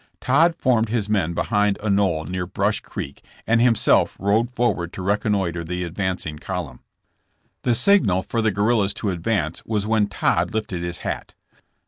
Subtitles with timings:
[0.19, 5.01] Todd formed his men behind a knoll near Brush Creek, and himself rode forward to
[5.03, 6.79] reconnoitre the advancing column.
[7.61, 11.35] The signal for the guerrillas to advance was when Todd lifted his hat.